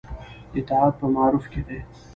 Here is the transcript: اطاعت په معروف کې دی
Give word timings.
اطاعت 0.57 0.93
په 0.99 1.05
معروف 1.15 1.45
کې 1.51 1.61
دی 1.67 1.79